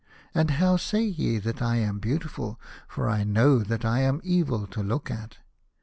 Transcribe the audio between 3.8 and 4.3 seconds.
I am